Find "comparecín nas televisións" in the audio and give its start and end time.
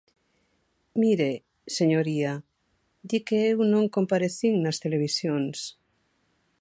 3.95-5.57